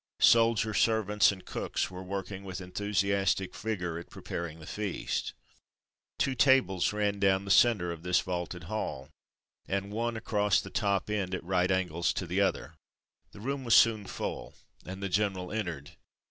[0.19, 5.33] Soldier servants and cooks were working with enthusiastic vigour at preparing the feast.
[6.17, 9.09] Two tables ran down the centre of this vaulted hall,
[9.67, 12.71] and one across the top end at right angles to the others.
[13.31, 14.55] The room was soon full,
[14.87, 15.91] and the general entered.